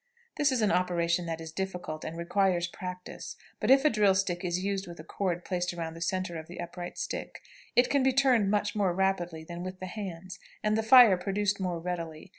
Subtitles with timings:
[0.37, 4.43] This is an operation that is difficult, and requires practice; but if a drill stick
[4.43, 7.43] is used with a cord placed around the centre of the upright stick,
[7.75, 11.59] it can be turned much more rapidly than with the hands, and the fire produced
[11.59, 12.29] more readily.